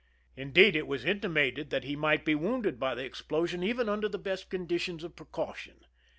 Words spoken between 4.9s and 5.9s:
of precaution.